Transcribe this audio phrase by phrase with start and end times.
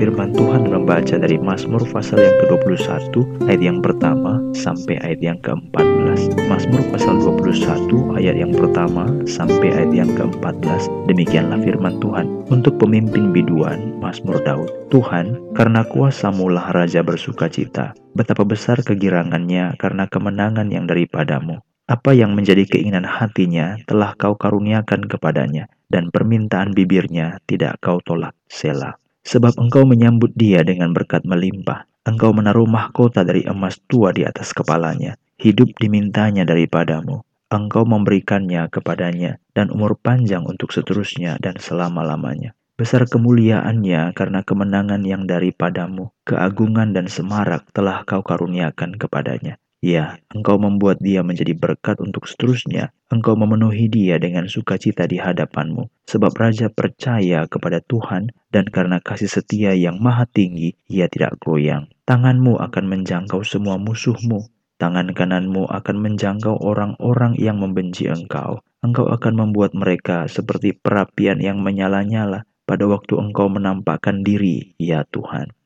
[0.00, 3.20] firman Tuhan membaca dari Mazmur pasal yang ke-21
[3.52, 6.40] ayat yang pertama sampai ayat yang ke-14.
[6.48, 10.88] Mazmur pasal 21 ayat yang pertama sampai ayat yang ke-14.
[11.04, 12.32] Demikianlah firman Tuhan.
[12.48, 14.72] Untuk pemimpin biduan, Mazmur Daud.
[14.88, 17.92] Tuhan, karena kuasamu lah Raja bersuka cita.
[18.16, 21.60] Betapa besar kegirangannya karena kemenangan yang daripadamu.
[21.92, 28.32] Apa yang menjadi keinginan hatinya telah kau karuniakan kepadanya, dan permintaan bibirnya tidak kau tolak.
[28.48, 28.96] Selah.
[29.24, 31.86] Sebab engkau menyambut dia dengan berkat melimpah.
[32.08, 35.20] Engkau menaruh mahkota dari emas tua di atas kepalanya.
[35.36, 37.24] Hidup dimintanya daripadamu.
[37.50, 42.54] Engkau memberikannya kepadanya dan umur panjang untuk seterusnya dan selama-lamanya.
[42.80, 49.60] Besar kemuliaannya karena kemenangan yang daripadamu, keagungan dan semarak telah kau karuniakan kepadanya.
[49.80, 52.92] Ya, engkau membuat dia menjadi berkat untuk seterusnya.
[53.08, 55.88] Engkau memenuhi dia dengan sukacita di hadapanmu.
[56.04, 61.88] Sebab Raja percaya kepada Tuhan dan karena kasih setia yang maha tinggi, ia tidak goyang.
[62.04, 64.52] Tanganmu akan menjangkau semua musuhmu.
[64.76, 68.60] Tangan kananmu akan menjangkau orang-orang yang membenci engkau.
[68.84, 75.56] Engkau akan membuat mereka seperti perapian yang menyala-nyala pada waktu engkau menampakkan diri, ya Tuhan.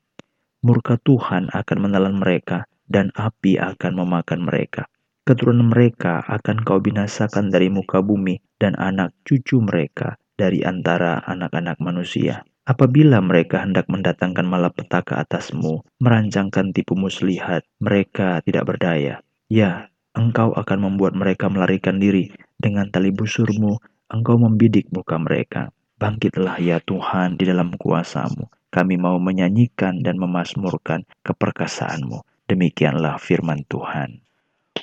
[0.63, 4.89] Murka Tuhan akan menelan mereka dan api akan memakan mereka.
[5.25, 11.81] Keturunan mereka akan kau binasakan dari muka bumi dan anak cucu mereka dari antara anak-anak
[11.81, 12.45] manusia.
[12.65, 19.21] Apabila mereka hendak mendatangkan malapetaka atasmu, merancangkan tipu muslihat, mereka tidak berdaya.
[19.49, 22.33] Ya, engkau akan membuat mereka melarikan diri.
[22.57, 23.77] Dengan tali busurmu,
[24.09, 25.69] engkau membidik muka mereka.
[26.01, 28.49] Bangkitlah ya Tuhan di dalam kuasamu.
[28.73, 32.34] Kami mau menyanyikan dan memasmurkan keperkasaanmu.
[32.45, 34.21] Demikianlah firman Tuhan.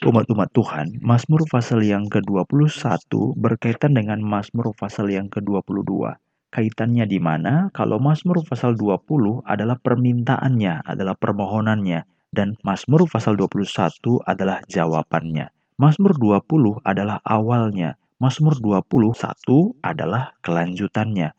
[0.03, 2.59] Umat-umat Tuhan, Mazmur pasal yang ke-21
[3.39, 6.19] berkaitan dengan Mazmur pasal yang ke-22.
[6.51, 7.71] Kaitannya di mana?
[7.71, 12.03] Kalau Mazmur pasal 20 adalah permintaannya, adalah permohonannya,
[12.35, 13.63] dan Mazmur pasal 21
[14.27, 15.55] adalah jawabannya.
[15.79, 21.31] Mazmur 20 adalah awalnya, Mazmur 21 adalah kelanjutannya.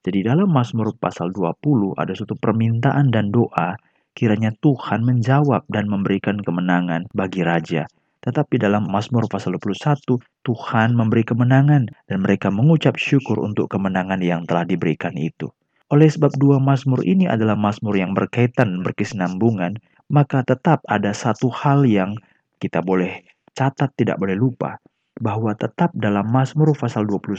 [0.00, 3.76] Jadi dalam Mazmur pasal 20 ada suatu permintaan dan doa
[4.16, 7.84] kiranya Tuhan menjawab dan memberikan kemenangan bagi raja.
[8.24, 14.48] Tetapi dalam Mazmur pasal 21, Tuhan memberi kemenangan dan mereka mengucap syukur untuk kemenangan yang
[14.48, 15.52] telah diberikan itu.
[15.92, 19.78] Oleh sebab dua Mazmur ini adalah Mazmur yang berkaitan berkesinambungan,
[20.10, 22.18] maka tetap ada satu hal yang
[22.58, 23.22] kita boleh
[23.54, 24.82] catat tidak boleh lupa
[25.22, 27.38] bahwa tetap dalam Mazmur pasal 21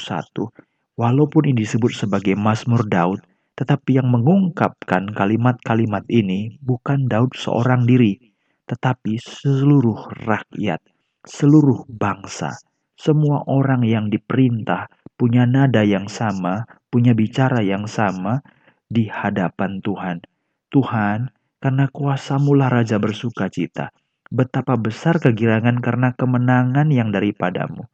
[0.97, 3.21] walaupun ini disebut sebagai Mazmur Daud
[3.57, 8.21] tetapi yang mengungkapkan kalimat-kalimat ini bukan Daud seorang diri,
[8.69, 10.77] tetapi seluruh rakyat,
[11.25, 12.53] seluruh bangsa,
[12.93, 18.45] semua orang yang diperintah punya nada yang sama, punya bicara yang sama
[18.85, 20.21] di hadapan Tuhan.
[20.69, 23.89] Tuhan, karena kuasamu lah Raja bersuka cita.
[24.29, 27.89] Betapa besar kegirangan karena kemenangan yang daripadamu.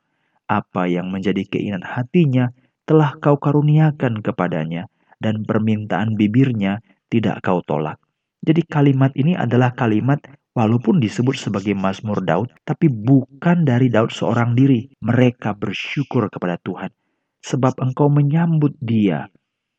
[0.52, 2.52] Apa yang menjadi keinginan hatinya
[2.84, 4.92] telah kau karuniakan kepadanya
[5.24, 7.96] dan permintaan bibirnya tidak kau tolak.
[8.44, 10.20] Jadi kalimat ini adalah kalimat
[10.52, 14.92] walaupun disebut sebagai Mazmur Daud, tapi bukan dari Daud seorang diri.
[15.00, 16.92] Mereka bersyukur kepada Tuhan.
[17.40, 19.32] Sebab engkau menyambut dia.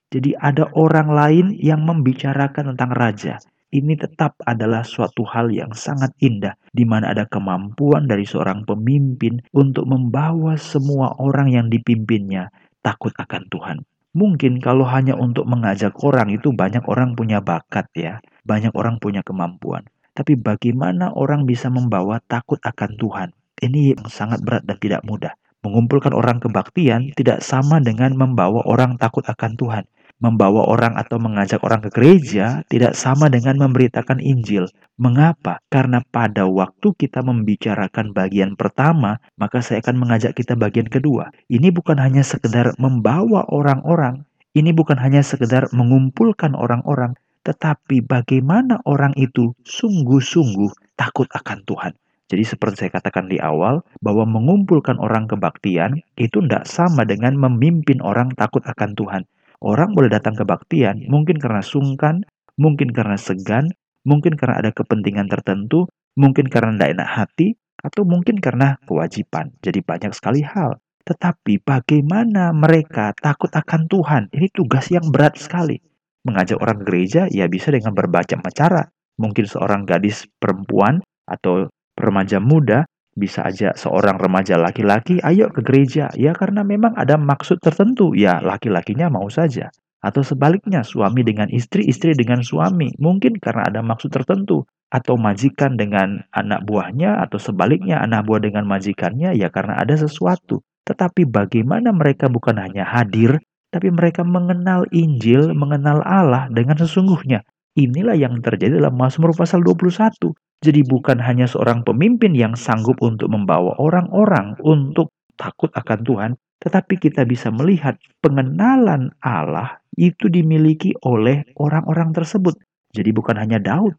[0.08, 3.36] Jadi ada orang lain yang membicarakan tentang raja.
[3.74, 9.42] Ini tetap adalah suatu hal yang sangat indah, di mana ada kemampuan dari seorang pemimpin
[9.50, 12.54] untuk membawa semua orang yang dipimpinnya
[12.86, 13.78] takut akan Tuhan.
[14.14, 19.26] Mungkin kalau hanya untuk mengajak orang itu banyak orang punya bakat ya, banyak orang punya
[19.26, 19.90] kemampuan.
[20.14, 23.28] Tapi bagaimana orang bisa membawa takut akan Tuhan?
[23.58, 25.34] Ini yang sangat berat dan tidak mudah.
[25.66, 29.84] Mengumpulkan orang kebaktian tidak sama dengan membawa orang takut akan Tuhan.
[30.22, 34.70] Membawa orang atau mengajak orang ke gereja tidak sama dengan memberitakan Injil.
[34.94, 35.58] Mengapa?
[35.68, 41.34] Karena pada waktu kita membicarakan bagian pertama, maka saya akan mengajak kita bagian kedua.
[41.50, 44.22] Ini bukan hanya sekedar membawa orang-orang,
[44.54, 51.92] ini bukan hanya sekedar mengumpulkan orang-orang, tetapi bagaimana orang itu sungguh-sungguh takut akan Tuhan.
[52.30, 58.00] Jadi seperti saya katakan di awal, bahwa mengumpulkan orang kebaktian itu tidak sama dengan memimpin
[58.00, 59.22] orang takut akan Tuhan.
[59.64, 62.28] Orang boleh datang kebaktian mungkin karena sungkan,
[62.60, 63.72] mungkin karena segan,
[64.04, 65.88] Mungkin karena ada kepentingan tertentu,
[66.20, 67.48] mungkin karena tidak enak hati,
[67.80, 69.56] atau mungkin karena kewajiban.
[69.64, 70.76] Jadi banyak sekali hal.
[71.04, 74.22] Tetapi bagaimana mereka takut akan Tuhan?
[74.32, 75.80] Ini tugas yang berat sekali.
[76.24, 78.88] Mengajak orang gereja ya bisa dengan berbaca cara.
[79.20, 86.10] Mungkin seorang gadis perempuan atau remaja muda bisa aja seorang remaja laki-laki ayo ke gereja
[86.18, 89.70] ya karena memang ada maksud tertentu ya laki-lakinya mau saja
[90.04, 92.92] Atau sebaliknya, suami dengan istri, istri dengan suami.
[93.00, 94.68] Mungkin karena ada maksud tertentu.
[94.92, 100.60] Atau majikan dengan anak buahnya, atau sebaliknya anak buah dengan majikannya, ya karena ada sesuatu.
[100.84, 103.40] Tetapi bagaimana mereka bukan hanya hadir,
[103.72, 107.40] tapi mereka mengenal Injil, mengenal Allah dengan sesungguhnya.
[107.74, 110.36] Inilah yang terjadi dalam Mazmur pasal 21.
[110.64, 116.32] Jadi bukan hanya seorang pemimpin yang sanggup untuk membawa orang-orang untuk takut akan Tuhan,
[116.64, 122.56] tetapi kita bisa melihat pengenalan Allah itu dimiliki oleh orang-orang tersebut.
[122.96, 123.92] Jadi bukan hanya Daud.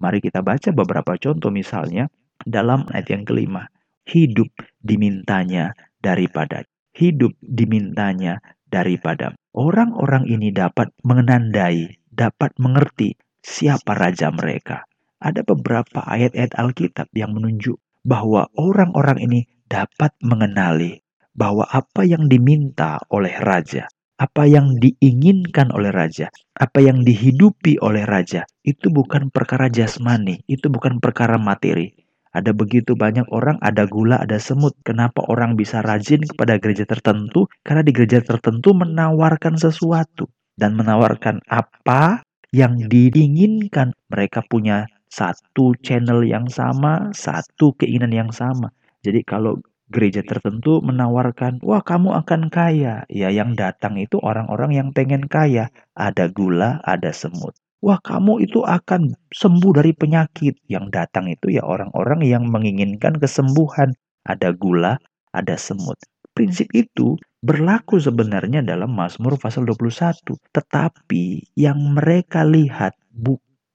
[0.00, 2.08] Mari kita baca beberapa contoh misalnya
[2.40, 3.68] dalam ayat yang kelima.
[4.08, 4.48] Hidup
[4.80, 6.64] dimintanya daripada
[6.96, 14.85] hidup dimintanya daripada orang-orang ini dapat mengenandai, dapat mengerti siapa raja mereka.
[15.22, 21.00] Ada beberapa ayat-ayat Alkitab yang menunjuk bahwa orang-orang ini dapat mengenali
[21.36, 28.08] bahwa apa yang diminta oleh raja apa yang diinginkan oleh raja, apa yang dihidupi oleh
[28.08, 31.92] raja, itu bukan perkara jasmani, itu bukan perkara materi.
[32.32, 34.76] Ada begitu banyak orang, ada gula, ada semut.
[34.84, 37.48] Kenapa orang bisa rajin kepada gereja tertentu?
[37.64, 42.20] Karena di gereja tertentu menawarkan sesuatu dan menawarkan apa
[42.52, 43.96] yang diinginkan.
[44.12, 44.84] Mereka punya
[45.16, 48.68] satu channel yang sama, satu keinginan yang sama.
[49.00, 49.56] Jadi kalau
[49.88, 53.08] gereja tertentu menawarkan, wah kamu akan kaya.
[53.08, 55.72] Ya yang datang itu orang-orang yang pengen kaya.
[55.96, 57.56] Ada gula, ada semut.
[57.80, 60.68] Wah kamu itu akan sembuh dari penyakit.
[60.68, 63.96] Yang datang itu ya orang-orang yang menginginkan kesembuhan.
[64.28, 65.00] Ada gula,
[65.32, 65.96] ada semut.
[66.36, 70.36] Prinsip itu berlaku sebenarnya dalam Mazmur pasal 21.
[70.52, 72.92] Tetapi yang mereka lihat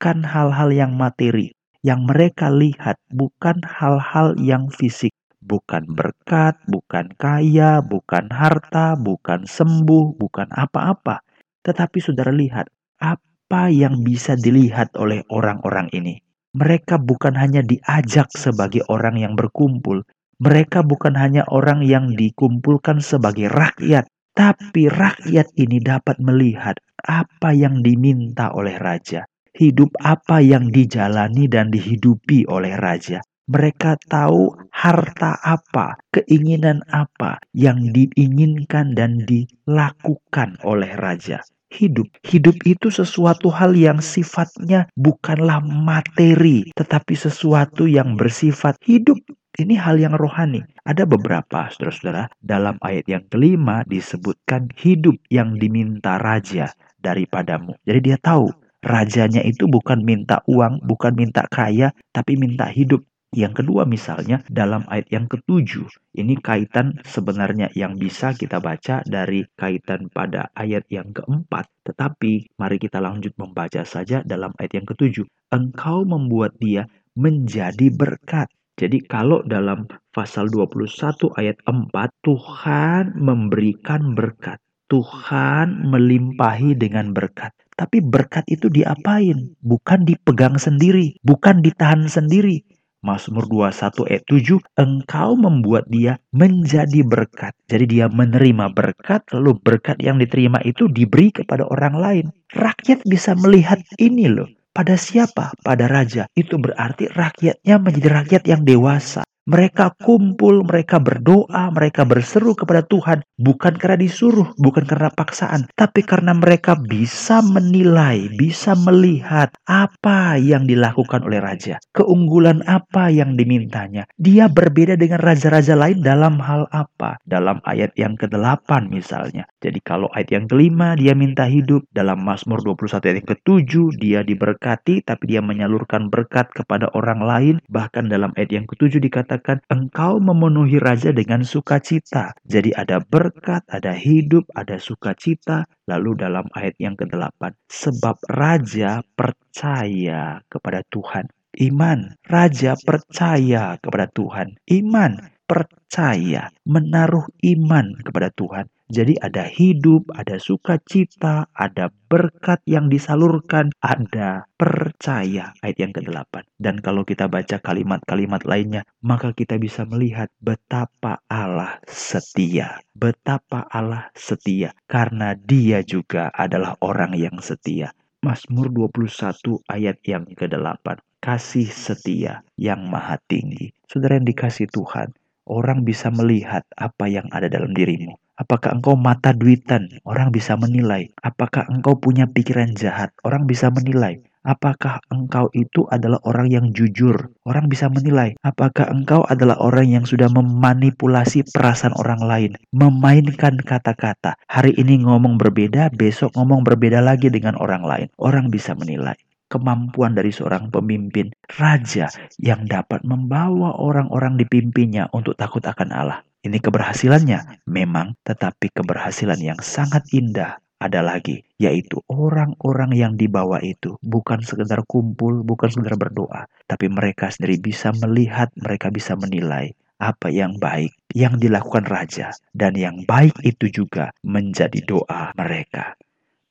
[0.01, 1.53] bukan hal-hal yang materi.
[1.85, 5.13] Yang mereka lihat bukan hal-hal yang fisik
[5.45, 11.21] bukan berkat, bukan kaya, bukan harta, bukan sembuh, bukan apa-apa.
[11.61, 12.65] Tetapi saudara lihat,
[12.97, 16.17] apa yang bisa dilihat oleh orang-orang ini?
[16.57, 20.01] Mereka bukan hanya diajak sebagai orang yang berkumpul,
[20.41, 27.85] mereka bukan hanya orang yang dikumpulkan sebagai rakyat, tapi rakyat ini dapat melihat apa yang
[27.85, 33.19] diminta oleh raja, hidup apa yang dijalani dan dihidupi oleh raja.
[33.51, 41.43] Mereka tahu harta apa, keinginan apa yang diinginkan dan dilakukan oleh raja.
[41.71, 42.07] Hidup.
[42.23, 49.19] Hidup itu sesuatu hal yang sifatnya bukanlah materi, tetapi sesuatu yang bersifat hidup.
[49.59, 50.63] Ini hal yang rohani.
[50.87, 56.71] Ada beberapa saudara-saudara dalam ayat yang kelima disebutkan hidup yang diminta raja
[57.03, 57.75] daripadamu.
[57.83, 58.47] Jadi dia tahu
[58.81, 63.05] rajanya itu bukan minta uang, bukan minta kaya, tapi minta hidup.
[63.31, 65.87] Yang kedua misalnya dalam ayat yang ketujuh.
[66.19, 71.71] Ini kaitan sebenarnya yang bisa kita baca dari kaitan pada ayat yang keempat.
[71.87, 75.23] Tetapi mari kita lanjut membaca saja dalam ayat yang ketujuh.
[75.47, 78.51] Engkau membuat dia menjadi berkat.
[78.75, 81.87] Jadi kalau dalam pasal 21 ayat 4
[82.27, 84.59] Tuhan memberikan berkat.
[84.91, 87.55] Tuhan melimpahi dengan berkat.
[87.81, 89.57] Tapi berkat itu diapain?
[89.65, 92.61] Bukan dipegang sendiri, bukan ditahan sendiri,
[93.01, 97.57] Mazmur 21 ayat 7, engkau membuat dia menjadi berkat.
[97.65, 102.25] Jadi dia menerima berkat, lalu berkat yang diterima itu diberi kepada orang lain.
[102.53, 104.45] Rakyat bisa melihat ini loh.
[104.69, 105.49] Pada siapa?
[105.65, 106.29] Pada raja.
[106.37, 109.25] Itu berarti rakyatnya menjadi rakyat yang dewasa.
[109.49, 116.05] Mereka kumpul, mereka berdoa, mereka berseru kepada Tuhan, bukan karena disuruh, bukan karena paksaan, tapi
[116.05, 124.05] karena mereka bisa menilai, bisa melihat apa yang dilakukan oleh raja, keunggulan apa yang dimintanya.
[124.21, 127.17] Dia berbeda dengan raja-raja lain dalam hal apa?
[127.25, 129.49] Dalam ayat yang ke-8 misalnya.
[129.57, 134.19] Jadi kalau ayat yang kelima dia minta hidup, dalam Mazmur 21 ayat yang ke-7 dia
[134.21, 139.63] diberkati tapi dia menyalurkan berkat kepada orang lain, bahkan dalam ayat yang ke-7 dikatakan dikatakan
[139.71, 142.35] engkau memenuhi raja dengan sukacita.
[142.43, 145.63] Jadi ada berkat, ada hidup, ada sukacita.
[145.87, 147.39] Lalu dalam ayat yang ke-8,
[147.71, 151.31] sebab raja percaya kepada Tuhan.
[151.63, 154.59] Iman, raja percaya kepada Tuhan.
[154.67, 155.15] Iman,
[155.47, 158.67] percaya, menaruh iman kepada Tuhan.
[158.91, 165.55] Jadi ada hidup, ada sukacita, ada berkat yang disalurkan, ada percaya.
[165.63, 166.43] Ayat yang ke-8.
[166.59, 172.83] Dan kalau kita baca kalimat-kalimat lainnya, maka kita bisa melihat betapa Allah setia.
[172.91, 174.75] Betapa Allah setia.
[174.91, 177.95] Karena dia juga adalah orang yang setia.
[178.19, 180.99] Mazmur 21 ayat yang ke-8.
[181.23, 183.71] Kasih setia yang maha tinggi.
[183.87, 185.15] Saudara yang dikasih Tuhan,
[185.49, 188.13] Orang bisa melihat apa yang ada dalam dirimu.
[188.37, 190.01] Apakah engkau mata duitan?
[190.05, 191.13] Orang bisa menilai.
[191.21, 193.13] Apakah engkau punya pikiran jahat?
[193.21, 194.21] Orang bisa menilai.
[194.41, 197.29] Apakah engkau itu adalah orang yang jujur?
[197.45, 198.33] Orang bisa menilai.
[198.41, 204.33] Apakah engkau adalah orang yang sudah memanipulasi perasaan orang lain, memainkan kata-kata?
[204.49, 208.07] Hari ini ngomong berbeda, besok ngomong berbeda lagi dengan orang lain.
[208.17, 209.17] Orang bisa menilai
[209.51, 212.07] kemampuan dari seorang pemimpin, raja
[212.39, 216.23] yang dapat membawa orang-orang dipimpinnya untuk takut akan Allah.
[216.41, 224.01] Ini keberhasilannya memang, tetapi keberhasilan yang sangat indah ada lagi, yaitu orang-orang yang dibawa itu
[224.01, 230.33] bukan sekedar kumpul, bukan sekedar berdoa, tapi mereka sendiri bisa melihat, mereka bisa menilai apa
[230.33, 235.93] yang baik yang dilakukan raja, dan yang baik itu juga menjadi doa mereka.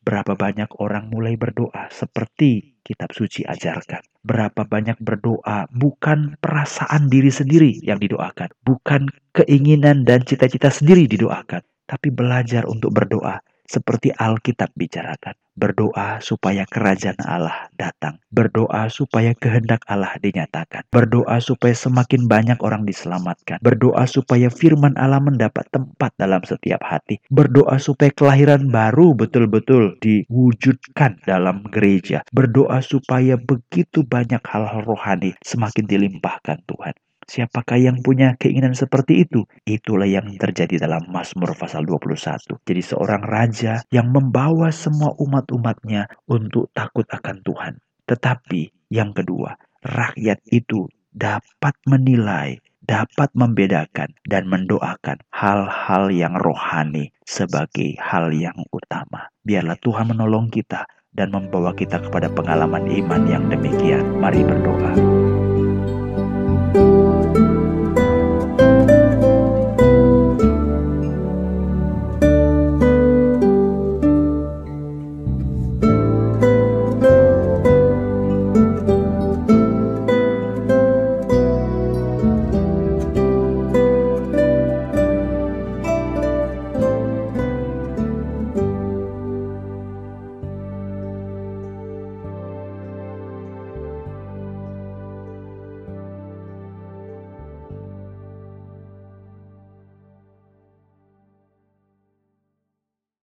[0.00, 4.00] Berapa banyak orang mulai berdoa seperti kitab suci ajarkan.
[4.24, 11.60] Berapa banyak berdoa bukan perasaan diri sendiri yang didoakan, bukan keinginan dan cita-cita sendiri didoakan,
[11.84, 15.36] tapi belajar untuk berdoa seperti Alkitab bicarakan.
[15.60, 18.16] Berdoa supaya kerajaan Allah datang.
[18.32, 20.88] Berdoa supaya kehendak Allah dinyatakan.
[20.88, 23.60] Berdoa supaya semakin banyak orang diselamatkan.
[23.60, 27.20] Berdoa supaya firman Allah mendapat tempat dalam setiap hati.
[27.28, 32.24] Berdoa supaya kelahiran baru betul-betul diwujudkan dalam gereja.
[32.32, 36.96] Berdoa supaya begitu banyak hal-hal rohani semakin dilimpahkan Tuhan.
[37.30, 39.46] Siapakah yang punya keinginan seperti itu?
[39.62, 42.58] Itulah yang terjadi dalam Mazmur pasal 21.
[42.66, 47.78] Jadi seorang raja yang membawa semua umat-umatnya untuk takut akan Tuhan.
[48.10, 49.54] Tetapi yang kedua,
[49.86, 59.30] rakyat itu dapat menilai, dapat membedakan dan mendoakan hal-hal yang rohani sebagai hal yang utama.
[59.46, 60.82] Biarlah Tuhan menolong kita
[61.14, 64.18] dan membawa kita kepada pengalaman iman yang demikian.
[64.18, 65.19] Mari berdoa.